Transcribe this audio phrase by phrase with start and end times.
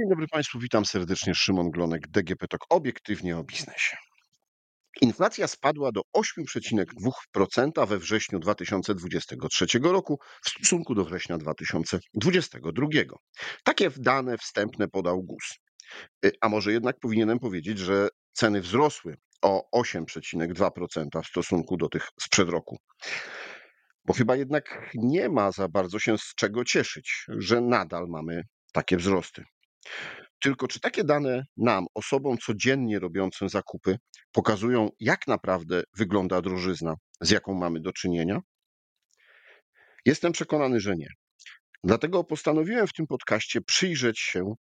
[0.00, 1.34] Dzień dobry Państwu, witam serdecznie.
[1.34, 3.96] Szymon Glonek, DGP TOK, obiektywnie o biznesie.
[5.00, 12.86] Inflacja spadła do 8,2% we wrześniu 2023 roku w stosunku do września 2022.
[13.64, 15.58] Takie dane wstępne podał GUS.
[16.26, 22.08] Y, a może jednak powinienem powiedzieć, że ceny wzrosły o 8,2% w stosunku do tych
[22.20, 22.78] sprzed roku.
[24.04, 28.42] Bo chyba jednak nie ma za bardzo się z czego cieszyć, że nadal mamy
[28.72, 29.44] takie wzrosty.
[30.42, 33.98] Tylko czy takie dane nam, osobom codziennie robiącym zakupy,
[34.32, 38.40] pokazują, jak naprawdę wygląda drożyzna, z jaką mamy do czynienia?
[40.04, 41.08] Jestem przekonany, że nie.
[41.84, 44.54] Dlatego postanowiłem w tym podcaście przyjrzeć się,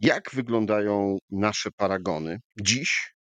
[0.00, 3.14] jak wyglądają nasze paragony dziś,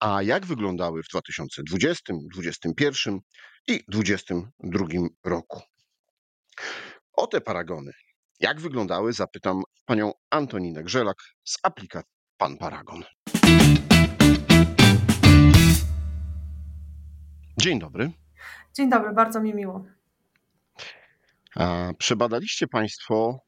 [0.00, 3.18] a jak wyglądały w 2020, 2021
[3.66, 4.86] i 2022
[5.24, 5.62] roku.
[7.12, 7.92] O te paragony
[8.40, 13.04] jak wyglądały, zapytam panią Antoninę Grzelak z aplikacji Pan Paragon.
[17.60, 18.10] Dzień dobry.
[18.74, 19.84] Dzień dobry, bardzo mi miło.
[21.98, 23.40] Przebadaliście Państwo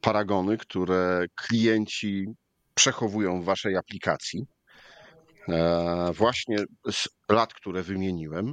[0.00, 2.26] paragony, które klienci
[2.74, 4.46] przechowują w Waszej aplikacji,
[5.48, 6.56] e, właśnie
[6.92, 8.52] z lat, które wymieniłem.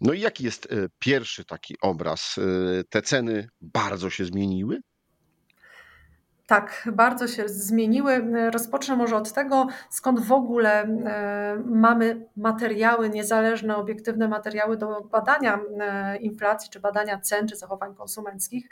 [0.00, 2.36] No i jaki jest e, pierwszy taki obraz?
[2.38, 4.80] E, te ceny bardzo się zmieniły?
[6.50, 8.24] Tak, bardzo się zmieniły.
[8.50, 15.60] Rozpocznę może od tego, skąd w ogóle e, mamy materiały, niezależne, obiektywne materiały do badania
[16.20, 18.68] inflacji, czy badania cen, czy zachowań konsumenckich.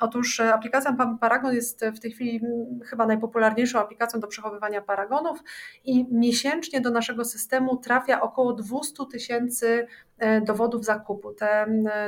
[0.00, 2.40] Otóż aplikacja Paragon jest w tej chwili
[2.86, 5.42] chyba najpopularniejszą aplikacją do przechowywania paragonów
[5.84, 9.86] i miesięcznie do naszego systemu trafia około 200 tysięcy
[10.20, 11.32] E, dowodów zakupu.
[11.32, 11.66] Te,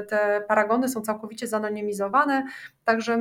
[0.08, 2.44] te paragony są całkowicie zanonimizowane,
[2.84, 3.18] także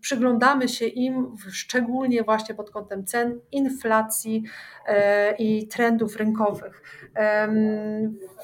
[0.00, 4.44] przyglądamy się im szczególnie właśnie pod kątem cen, inflacji
[4.86, 6.82] e, i trendów rynkowych.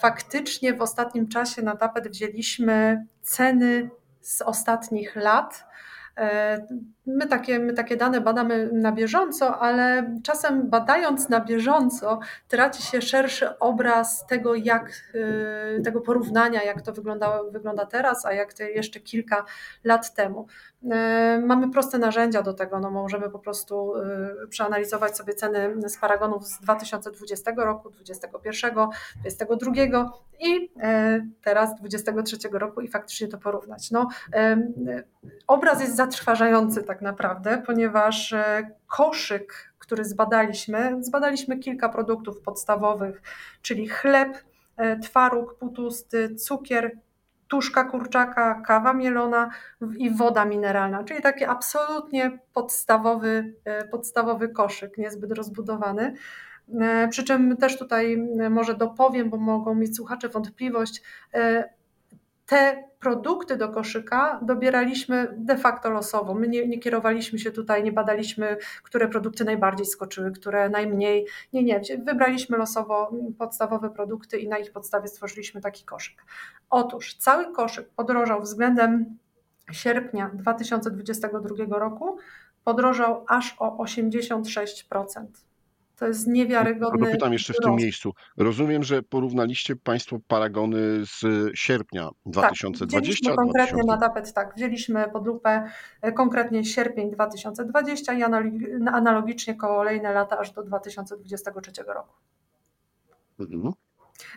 [0.01, 3.91] Faktycznie w ostatnim czasie na tapet wzięliśmy ceny
[4.21, 5.65] z ostatnich lat
[7.07, 13.03] my takie, my takie dane badamy na bieżąco, ale czasem badając na bieżąco, traci się
[13.03, 14.91] szerszy obraz tego, jak
[15.79, 19.45] e, tego porównania, jak to wygląda, wygląda teraz, a jak jeszcze kilka
[19.85, 20.47] lat temu.
[20.91, 22.81] E, mamy proste narzędzia do tego.
[22.81, 23.93] No możemy po prostu
[24.51, 28.75] przeanalizować sobie ceny z paragonów z 2020 roku, 2021,
[29.21, 30.71] 2022 i
[31.43, 33.91] teraz 2023 roku i faktycznie to porównać.
[33.91, 34.09] No,
[35.47, 43.23] obraz jest zatrważający tak naprawdę, ponieważ e, koszyk, który zbadaliśmy, zbadaliśmy kilka produktów podstawowych,
[43.63, 44.39] czyli chleb,
[44.77, 46.99] e, twaróg putusty, cukier,
[47.49, 49.51] tuszka kurczaka, kawa mielona
[49.99, 56.15] i woda mineralna, czyli taki absolutnie podstawowy, e, podstawowy koszyk, niezbyt rozbudowany.
[57.11, 58.17] Przy czym też tutaj
[58.51, 61.03] może dopowiem, bo mogą mieć słuchacze wątpliwość,
[62.49, 66.35] te produkty do koszyka dobieraliśmy de facto losowo.
[66.35, 71.27] My nie, nie, kierowaliśmy się tutaj, nie badaliśmy, które produkty najbardziej skoczyły, które najmniej.
[71.53, 71.81] Nie, nie.
[72.05, 76.25] Wybraliśmy losowo podstawowe produkty i na ich podstawie stworzyliśmy taki koszyk.
[76.71, 79.19] Otóż cały koszyk podrożał względem
[79.73, 82.19] sierpnia 2022 roku,
[82.65, 85.48] podrożał aż o 86%.
[85.99, 87.07] To jest niewiarygodne.
[87.07, 88.13] No pytam jeszcze w tym miejscu.
[88.37, 93.31] Rozumiem, że porównaliście Państwo paragony z sierpnia 2020.
[93.31, 93.87] Tak, konkretnie 2000...
[93.87, 94.55] na tapet, tak.
[94.57, 95.71] Wzięliśmy pod lupę
[96.03, 98.23] e, konkretnie sierpień 2020 i
[98.93, 102.15] analogicznie kolejne lata aż do 2023 roku.
[103.41, 103.73] Mhm.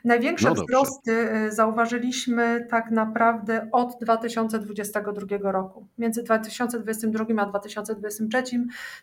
[0.03, 5.87] Największe no wzrosty y, zauważyliśmy tak naprawdę od 2022 roku.
[5.97, 8.43] Między 2022 a 2023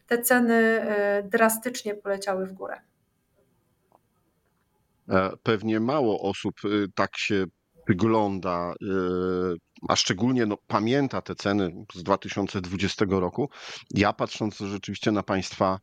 [0.07, 2.81] te ceny y, drastycznie poleciały w górę.
[5.09, 7.45] E, pewnie mało osób y, tak się
[7.89, 8.75] wygląda,
[9.89, 13.51] a szczególnie no, pamięta te ceny z 2020 roku.
[13.95, 15.79] Ja patrząc rzeczywiście na Państwa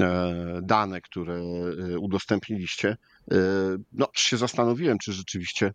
[0.00, 1.42] e, dane, które
[2.00, 2.96] udostępniliście,
[3.32, 3.36] E,
[3.92, 5.72] no, się zastanowiłem, czy rzeczywiście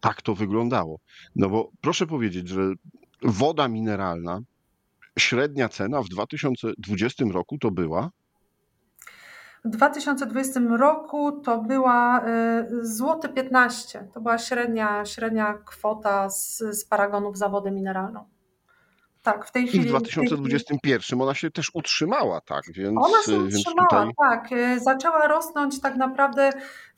[0.00, 1.00] tak to wyglądało.
[1.36, 2.72] No bo proszę powiedzieć, że
[3.22, 4.40] woda mineralna,
[5.18, 8.10] średnia cena w 2020 roku to była
[9.70, 14.08] 2020 roku to była e, złoty 15.
[14.14, 18.24] To była średnia, średnia kwota z, z paragonów za wodę mineralną.
[19.22, 19.84] Tak, w tej I w chwili.
[19.88, 24.10] w tej chwili 2021 ona się też utrzymała, tak, więc, Ona się więc utrzymała, tutaj
[24.30, 24.52] tak.
[24.52, 26.50] e, Zaczęła rosnąć tak naprawdę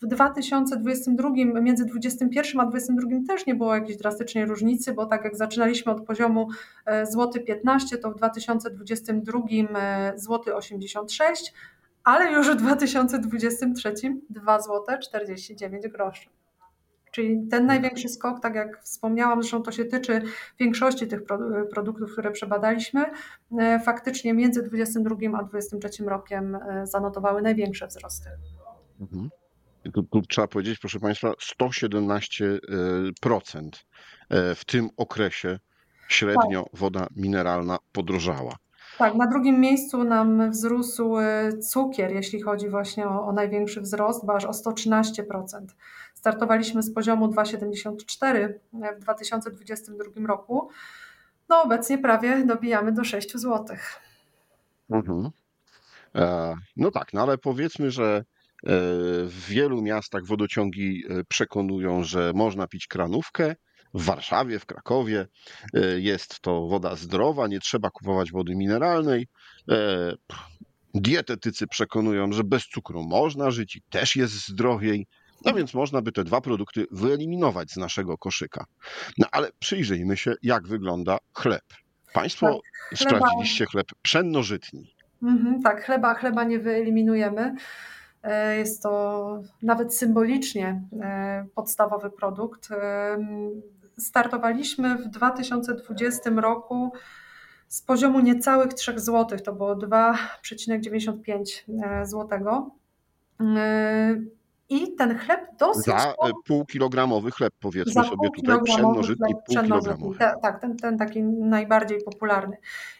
[0.02, 1.30] w 2022,
[1.60, 6.06] między 21 a 22 też nie było jakiejś drastycznej różnicy, bo tak jak zaczynaliśmy od
[6.06, 6.48] poziomu
[7.10, 9.40] złoty 15, to w 2022
[9.74, 11.52] e, złoty 86,
[12.08, 13.94] ale już w 2023
[14.30, 16.28] 2 złote 49 groszy.
[17.12, 20.22] Czyli ten największy skok, tak jak wspomniałam, zresztą to się tyczy
[20.58, 23.04] większości tych pro- produktów, które przebadaliśmy,
[23.58, 28.30] e, faktycznie między 22 a 23 rokiem e, zanotowały największe wzrosty.
[29.00, 29.30] Mhm.
[29.94, 33.70] Tu, tu trzeba powiedzieć, proszę Państwa, 117%
[34.30, 35.58] e, w tym okresie
[36.08, 38.56] średnio woda mineralna podrożała.
[38.98, 44.26] Tak, na drugim miejscu nam wzrósł e, cukier, jeśli chodzi właśnie o, o największy wzrost,
[44.26, 45.22] bo aż o 113%.
[46.14, 48.48] Startowaliśmy z poziomu 2,74
[48.96, 50.70] w 2022 roku.
[51.48, 53.76] No obecnie prawie dobijamy do 6 zł.
[54.90, 55.30] Mhm.
[56.14, 58.22] E, No tak, no ale powiedzmy, że e,
[59.24, 63.56] w wielu miastach wodociągi e, przekonują, że można pić kranówkę.
[63.94, 65.26] W Warszawie, w Krakowie
[65.74, 69.28] e, jest to woda zdrowa, nie trzeba kupować wody mineralnej.
[69.70, 70.12] E,
[70.94, 75.06] Dietetycy przekonują, że bez cukru można żyć i też jest zdrowiej.
[75.44, 78.64] No więc można by te dwa produkty wyeliminować z naszego koszyka.
[79.18, 81.64] No ale przyjrzyjmy się, jak wygląda chleb.
[82.12, 82.60] Państwo
[82.90, 84.94] Tak, sprawdziliście chleb pszennożytni.
[85.22, 87.54] Mhm, tak, chleba, chleba nie wyeliminujemy.
[88.22, 90.82] E, Jest to nawet symbolicznie
[91.54, 92.68] podstawowy produkt.
[93.98, 96.92] E, Startowaliśmy w 2020 roku
[97.68, 102.70] z poziomu niecałych 3 zł, to było 2,95 zł.
[104.70, 106.14] I ten chleb dosyć Za e,
[106.46, 110.18] półkilogramowy chleb, powiedzmy sobie tutaj, pszennożytni półkilogramowy.
[110.18, 112.56] Ta- Tak, ten, ten taki najbardziej popularny.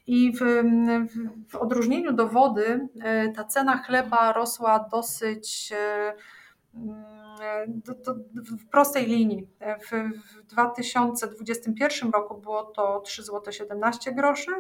[0.06, 6.14] I w, w, w odróżnieniu do wody e, ta cena chleba rosła dosyć e, mm,
[8.04, 9.48] do, w prostej linii.
[9.60, 9.90] W,
[10.42, 14.50] w 2021 roku było to 3 zł 17 groszy,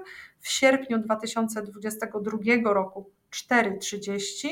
[0.40, 4.48] w sierpniu 2022 roku 4,30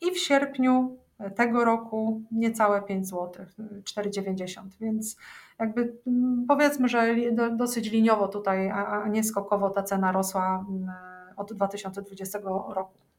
[0.00, 0.98] i w sierpniu
[1.36, 3.46] tego roku niecałe 5 zł,
[3.84, 4.62] 4,90.
[4.80, 5.16] Więc
[5.58, 7.14] jakby mm, powiedzmy, że
[7.56, 10.90] dosyć liniowo tutaj, a a nie skokowo ta cena rosła mm,
[11.36, 12.38] od 2020
[12.74, 13.11] roku.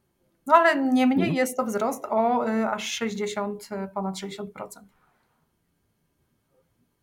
[0.47, 1.33] No ale niemniej Mhm.
[1.35, 4.83] jest to wzrost o y, aż 60, y, ponad 60%.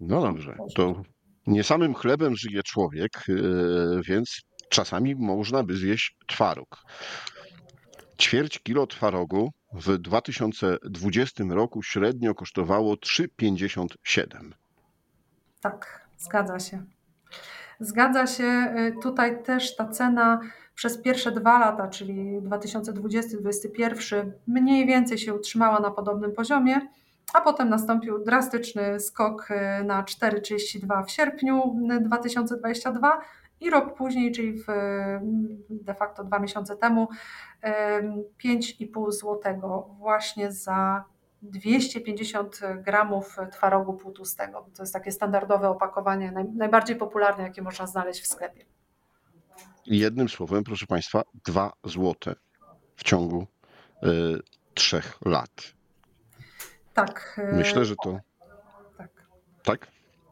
[0.00, 1.02] No dobrze, to
[1.46, 3.32] nie samym chlebem żyje człowiek, e,
[4.02, 6.76] więc czasami można by zjeść twaróg.
[8.20, 14.52] Ćwierć kilo twarogu w 2020 roku średnio kosztowało 3,57.
[15.60, 16.84] Tak, zgadza się.
[17.80, 18.74] Zgadza się.
[18.78, 20.40] y, Tutaj też ta cena
[20.80, 26.80] przez pierwsze dwa lata, czyli 2020-2021, mniej więcej się utrzymała na podobnym poziomie,
[27.34, 33.20] a potem nastąpił drastyczny skok y, na 4,32 w sierpniu y, 2022
[33.60, 35.20] i rok później, czyli w, y,
[35.70, 37.08] de facto dwa miesiące temu,
[37.98, 39.40] ym, 5,5 zł
[39.98, 41.04] właśnie za
[41.42, 44.66] 250 gramów twarogu półtłustego.
[44.76, 48.79] To jest takie standardowe opakowanie, naj, najbardziej popularne, jakie można znaleźć w sklepie.
[49.90, 52.34] Jednym słowem, proszę Państwa, 2 złote
[52.96, 53.46] w ciągu
[54.02, 54.06] e,
[54.74, 55.50] trzech lat.
[56.94, 57.40] Tak.
[57.52, 58.18] y, Myślę, że to
[58.98, 59.10] tak.
[59.62, 59.86] tak.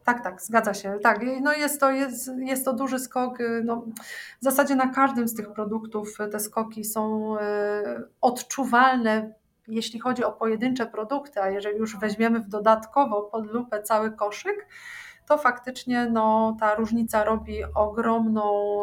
[0.05, 0.99] Tak, tak, zgadza się.
[1.03, 3.41] Tak, no jest, to, jest, jest to duży skok.
[3.41, 3.85] y, No,
[4.41, 7.41] w zasadzie na każdym z tych produktów y, te skoki są y,
[8.21, 9.35] odczuwalne,
[9.69, 14.67] jeśli chodzi o pojedyncze produkty, a jeżeli już weźmiemy w dodatkowo pod lupę cały koszyk,
[15.29, 18.83] to faktycznie no, ta różnica robi ogromną,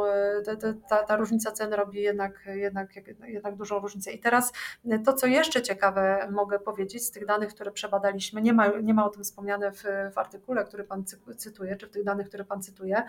[0.52, 0.58] y,
[0.90, 2.90] ta, ta- różnica cen robi jednak, jednak,
[3.28, 4.12] jednak dużą różnicę.
[4.12, 4.54] I teraz
[4.86, 8.94] y, to, co jeszcze ciekawe mogę powiedzieć z tych danych, które przebadaliśmy, nie ma, nie
[8.94, 9.84] ma o tym wspomniane w,
[10.14, 13.04] w artykule, który Pan cy- cytuje, czy w tych danych, które Pan cytuje.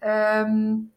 [0.00, 0.90] Em,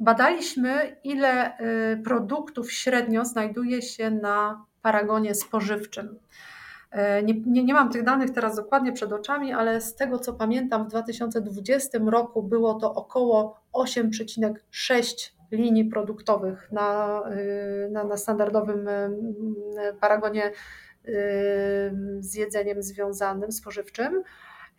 [0.00, 6.18] Badaliśmy, ile y, produktów średnio znajduje się na paragonie spożywczym.
[6.92, 10.32] E, Nie, nie, nie mam tych danych teraz dokładnie przed oczami, ale z tego co
[10.32, 17.22] pamiętam, w 2020 roku było to około 8,6 linii produktowych na,
[17.86, 19.10] y, na, na standardowym y,
[20.00, 20.52] paragonie y,
[22.20, 24.22] z jedzeniem związanym, spożywczym.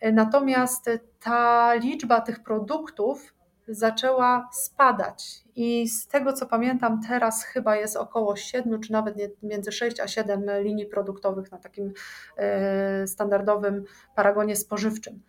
[0.00, 0.90] E, Natomiast
[1.20, 3.34] ta liczba tych produktów
[3.68, 9.72] zaczęła spadać i z tego co pamiętam teraz chyba jest około 7 czy nawet między
[9.72, 11.92] 6 a 7 linii produktowych na takim
[12.36, 13.84] e, standardowym
[14.16, 15.22] paragonie spożywczym.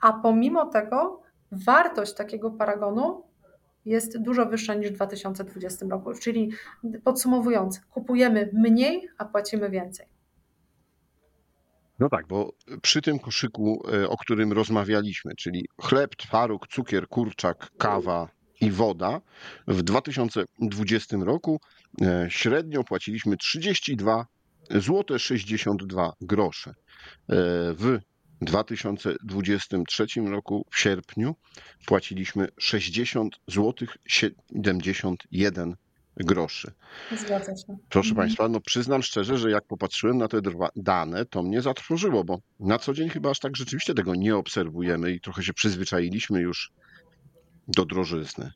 [0.00, 1.22] A pomimo tego
[1.52, 3.22] wartość takiego paragonu
[3.84, 6.14] jest dużo wyższa niż w 2020 roku.
[6.14, 6.52] Czyli
[7.04, 10.17] podsumowując, kupujemy mniej, a płacimy więcej.
[11.98, 12.52] No tak, bo
[12.82, 18.28] przy tym koszyku, e, o którym rozmawialiśmy, czyli chleb, twaróg, cukier, kurczak, kawa
[18.60, 19.20] i woda,
[19.68, 21.60] w 2020 roku
[22.02, 24.26] e, średnio płaciliśmy 32
[24.70, 26.70] zł 62 grosze.
[26.70, 26.74] E,
[27.74, 27.98] w
[28.40, 31.34] 2023 roku w sierpniu
[31.86, 35.76] płaciliśmy 60 zł 71
[36.18, 36.72] groszy.
[37.16, 37.76] Zgadza się.
[37.88, 38.26] Proszę Mhm.
[38.26, 40.40] Państwa, no przyznam szczerze, że jak popatrzyłem na te
[40.76, 45.12] dane, to mnie zatrwożyło, bo na co dzień chyba aż tak rzeczywiście tego nie obserwujemy
[45.12, 46.72] i trochę się przyzwyczailiśmy już
[47.68, 48.52] do drożyzny.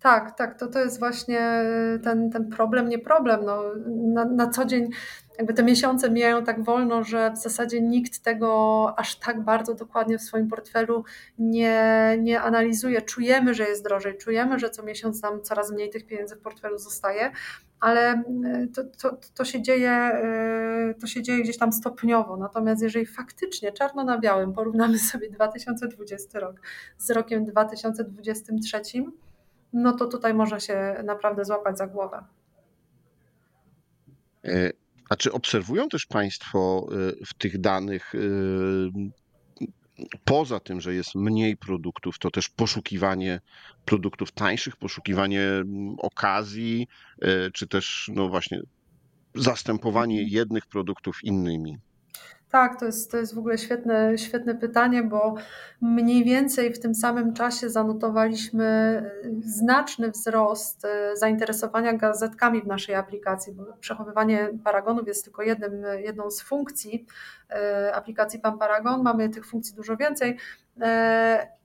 [0.00, 1.64] Tak, tak, to, to jest właśnie
[2.04, 3.44] ten, ten problem, nie problem.
[3.44, 4.90] No, na, na co dzień
[5.38, 10.18] jakby te miesiące mijają tak wolno, że w zasadzie nikt tego aż tak bardzo dokładnie
[10.18, 11.04] w swoim portfelu
[11.38, 13.02] nie, nie analizuje.
[13.02, 16.78] Czujemy, że jest drożej, czujemy, że co miesiąc nam coraz mniej tych pieniędzy w portfelu
[16.78, 17.30] zostaje,
[17.80, 18.22] ale
[18.74, 20.10] to, to, to, się dzieje,
[21.00, 22.36] to się dzieje gdzieś tam stopniowo.
[22.36, 26.60] Natomiast jeżeli faktycznie czarno na białym porównamy sobie 2020 rok
[26.98, 28.80] z rokiem 2023,
[29.74, 32.24] no to tutaj można się naprawdę złapać za głowę.
[34.44, 34.70] E,
[35.10, 38.18] A czy obserwują też Państwo e, w tych danych, e,
[40.24, 43.40] poza tym, że jest mniej produktów, to też poszukiwanie
[43.84, 46.88] produktów tańszych, poszukiwanie mm, okazji,
[47.52, 48.60] czy też, no właśnie,
[49.34, 51.78] zastępowanie jednych produktów innymi?
[52.54, 55.34] Tak, to jest, to jest w ogóle świetne, świetne pytanie, bo
[55.80, 59.02] mniej więcej w tym samym czasie zanotowaliśmy
[59.40, 66.30] znaczny wzrost e, zainteresowania gazetkami w naszej aplikacji, bo przechowywanie paragonów jest tylko jednym, jedną
[66.30, 67.06] z funkcji
[67.50, 69.02] e, aplikacji Pan Paragon.
[69.02, 70.38] Mamy tych funkcji dużo więcej.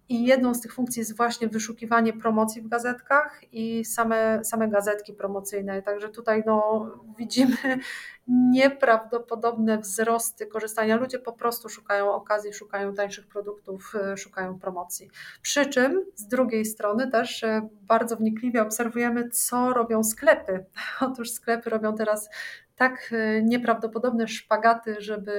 [0.09, 5.13] I jedną z tych funkcji jest właśnie wyszukiwanie promocji w gazetkach i same, same gazetki
[5.13, 5.81] promocyjne.
[5.81, 6.87] Także tutaj no,
[7.17, 7.57] widzimy
[8.27, 10.95] nieprawdopodobne wzrosty korzystania.
[10.95, 15.09] Ludzie po prostu szukają okazji, szukają tańszych produktów, e, szukają promocji.
[15.41, 20.65] Przy czym z drugiej strony też e, bardzo wnikliwie obserwujemy, co robią sklepy.
[21.01, 22.29] Otóż sklepy robią teraz
[22.75, 25.33] tak e, nieprawdopodobne szpagaty, żeby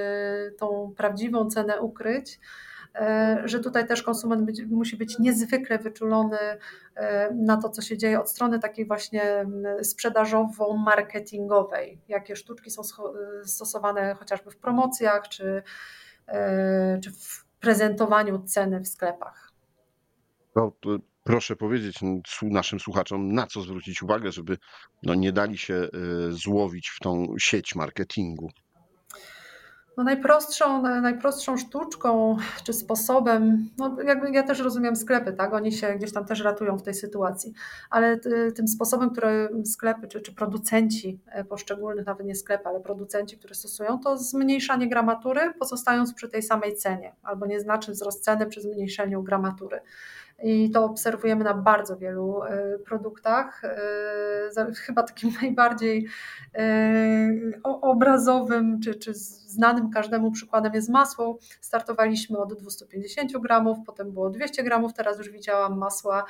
[0.59, 2.39] tą prawdziwą cenę ukryć
[3.45, 6.37] że tutaj też konsument być, musi być niezwykle wyczulony
[6.95, 9.45] e, na to, co się dzieje od strony takiej właśnie
[9.81, 12.81] sprzedażowo-marketingowej, jakie sztuczki są
[13.43, 15.63] stosowane chociażby w promocjach czy,
[16.27, 19.51] e, czy w prezentowaniu ceny w sklepach.
[20.55, 20.71] No,
[21.23, 21.99] proszę powiedzieć
[22.41, 24.57] naszym słuchaczom, na co zwrócić uwagę, żeby
[25.03, 25.87] no, nie dali się
[26.29, 28.51] złowić w tą sieć marketingu.
[29.97, 35.53] No najprostszą, najprostszą sztuczką czy sposobem, no jakby ja też rozumiem sklepy, tak?
[35.53, 37.53] Oni się gdzieś tam też ratują w tej sytuacji,
[37.89, 38.19] ale
[38.55, 43.55] tym sposobem, który sklepy czy, czy producenci e, poszczególnych, nawet nie sklepy, ale producenci, które
[43.55, 49.23] stosują, to zmniejszanie gramatury, pozostając przy tej samej cenie, albo nieznaczny wzrost ceny przy zmniejszeniu
[49.23, 49.79] gramatury.
[50.43, 53.61] I to obserwujemy na bardzo wielu e, produktach.
[53.63, 56.07] E, chyba takim najbardziej
[57.63, 61.37] obrazowym czy, czy znanym każdemu przykładem jest masło.
[61.61, 66.25] Startowaliśmy od 250 gramów, potem było 200 gramów, teraz już widziałam masła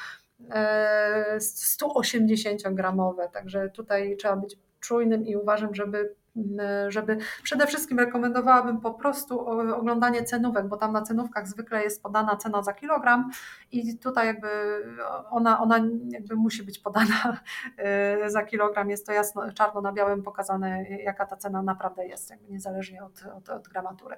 [1.39, 6.15] 180 e, gramowe, także tutaj trzeba być czujnym i uważam, żeby
[6.87, 9.39] żeby przede wszystkim rekomendowałabym po prostu
[9.75, 13.31] oglądanie cenówek, bo tam na cenówkach zwykle jest podana cena za kilogram
[13.71, 14.47] i tutaj jakby
[15.29, 17.37] ona, ona jakby musi być podana
[17.77, 22.29] e, za kilogram, jest to jasno, czarno na białym pokazane, jaka ta cena naprawdę jest,
[22.29, 24.15] jakby niezależnie od, od, od gramatury.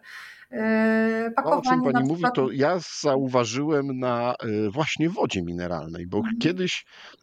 [1.35, 2.05] Pakowanie, no, o czym Pani przykład...
[2.05, 4.35] mówi, to ja zauważyłem na
[4.71, 6.37] właśnie wodzie mineralnej, bo mhm.
[6.39, 6.85] kiedyś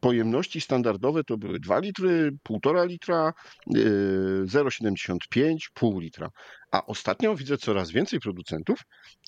[0.00, 3.32] pojemności standardowe to były 2 litry, 1,5 litra,
[3.66, 6.30] 0,75, y, pół litra.
[6.72, 8.78] A ostatnio widzę coraz więcej producentów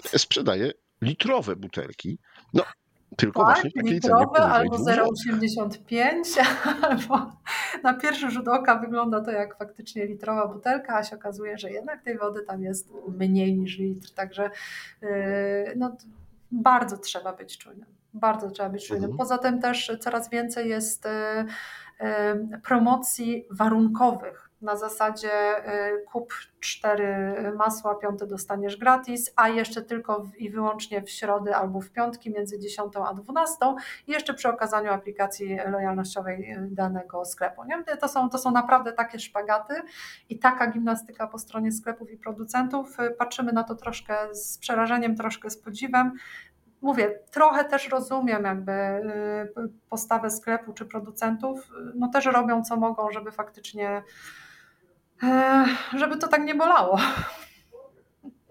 [0.05, 2.19] sprzedaje litrowe butelki.
[2.55, 2.64] No,
[3.17, 6.23] tylko tak, właśnie takiej litrowe, cenie albo 0,85,
[6.88, 7.33] albo
[7.83, 12.05] na pierwszy rzut oka wygląda to jak faktycznie litrowa butelka, a się okazuje, że jednak
[12.05, 14.11] tej wody tam jest mniej niż litr.
[14.11, 14.50] Także
[15.02, 15.09] yy,
[15.76, 15.97] no,
[16.50, 18.02] bardzo trzeba być czujnym.
[18.14, 19.11] Bardzo trzeba być czujnym.
[19.11, 19.19] Mhm.
[19.19, 21.45] Poza tym też coraz więcej jest e,
[22.00, 30.26] e, promocji warunkowych na zasadzie e, kup cztery masła, piąte dostaniesz gratis, a jeszcze tylko
[30.38, 33.57] i wyłącznie w środę albo w piątki między 10 a 12
[34.07, 37.64] i jeszcze przy okazaniu aplikacji lojalnościowej danego sklepu.
[37.64, 37.97] Nie?
[37.97, 39.75] To, są, to są naprawdę takie szpagaty
[40.28, 42.97] i taka gimnastyka po stronie sklepów i producentów.
[43.19, 46.12] Patrzymy na to troszkę z przerażeniem, troszkę z podziwem,
[46.83, 53.11] mówię, trochę też rozumiem jakby y, postawę sklepu czy producentów, no też robią co mogą,
[53.11, 54.03] żeby faktycznie,
[55.23, 55.65] e,
[55.97, 56.99] żeby to tak nie bolało.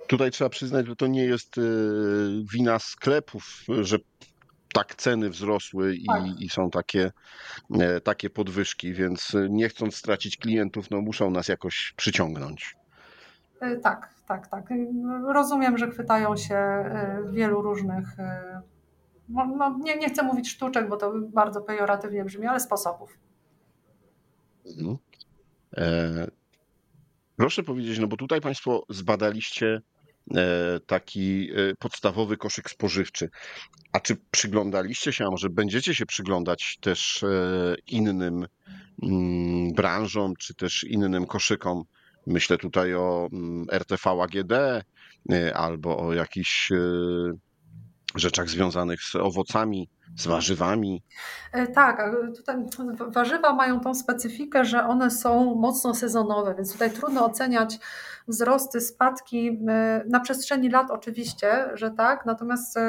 [0.07, 1.61] Tutaj trzeba przyznać, że to nie jest y,
[2.53, 3.97] wina sklepów, że
[4.73, 6.23] tak ceny wzrosły i, Tak.
[6.39, 7.11] i są takie,
[7.79, 12.75] e, takie podwyżki, więc nie chcąc stracić klientów, no muszą nas jakoś przyciągnąć.
[13.63, 14.69] Y, Tak, tak, tak.
[15.33, 16.55] Rozumiem, że chwytają się
[17.29, 18.23] y, wielu różnych, y,
[19.29, 23.19] no, no, nie, nie chcę mówić sztuczek, bo to bardzo pejoratywnie brzmi, ale sposobów.
[24.65, 24.97] Mhm.
[25.77, 26.27] E,
[27.41, 29.81] Proszę powiedzieć, no bo tutaj Państwo zbadaliście
[30.35, 33.29] e, taki e, podstawowy koszyk spożywczy.
[33.93, 37.27] A czy przyglądaliście się, a może będziecie się przyglądać też e,
[37.87, 38.45] innym
[39.03, 41.83] mm, branżom, czy też innym koszykom?
[42.27, 44.51] Myślę tutaj o mm, RTV AGD
[45.31, 46.75] e, albo o jakichś e,
[48.15, 51.03] rzeczach związanych z owocami, z warzywami.
[51.53, 52.55] E, Tak, tutaj
[53.07, 57.79] warzywa mają tą specyfikę, że one są mocno sezonowe, więc tutaj trudno oceniać
[58.27, 62.79] wzrosty, spadki e, na przestrzeni lat oczywiście, że tak, natomiast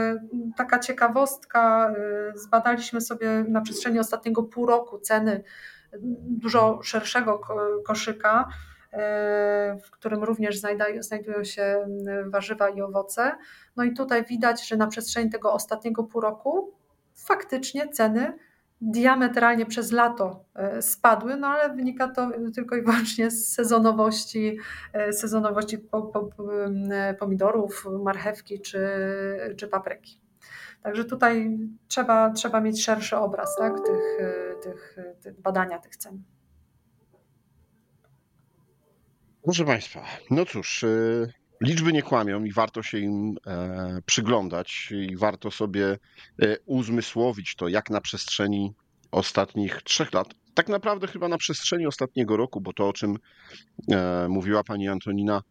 [0.56, 1.92] taka ciekawostka,
[2.34, 5.44] zbadaliśmy sobie na przestrzeni ostatniego pół roku ceny
[6.22, 8.48] dużo szerszego ko- koszyka,
[9.84, 10.58] w którym również
[11.02, 13.32] znajdują się m, warzywa i owoce.
[13.76, 16.72] No i tutaj widać, że na przestrzeni tego ostatniego pół roku
[17.14, 18.38] faktycznie ceny
[18.82, 24.58] diametralnie przez lato e, spadły, no ale wynika to tylko i wyłącznie z sezonowości,
[24.92, 28.88] e, sezonowości em, pomidorów, marchewki czy,
[29.56, 30.20] czy papryki.
[30.82, 31.58] Także tutaj
[31.88, 36.22] trzeba, trzeba mieć szerszy obraz tak, tych, e, tych, tych badania tych cen.
[39.44, 45.16] Proszę Państwa, no cóż, y, liczby nie kłamią i warto się im e, przyglądać i
[45.16, 48.74] warto sobie e, uzmysłowić to, jak na przestrzeni
[49.10, 53.16] ostatnich trzech lat, tak naprawdę chyba na przestrzeni ostatniego roku, bo to, o czym
[53.90, 55.42] e, mówiła Pani Antonina,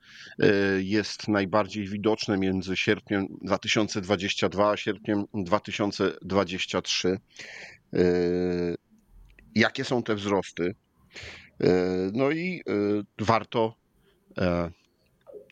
[0.80, 7.18] jest najbardziej widoczne między sierpniem 2022 a sierpniem 2023.
[7.94, 8.00] E,
[9.56, 10.76] Jakie są te wzrosty?
[12.14, 12.62] No i
[13.20, 13.81] warto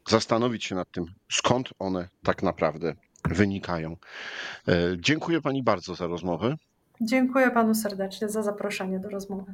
[0.09, 2.93] zastanowić się nad tym, skąd one tak naprawdę
[3.25, 3.97] wynikają.
[4.67, 6.55] E, Dziękuję Pani bardzo za rozmowę.
[7.01, 9.53] Dziękuję Panu serdecznie za zaproszenie do rozmowy.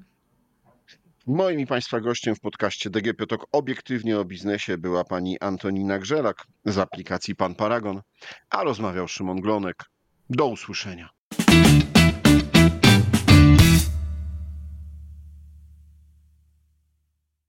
[1.27, 6.43] Moim i Państwa gościem w podcaście DGP Talk obiektywnie o biznesie była Pani Antonina Grzelak
[6.65, 8.01] z aplikacji Pan Paragon,
[8.49, 9.83] a rozmawiał Szymon Glonek.
[10.29, 11.09] Do usłyszenia.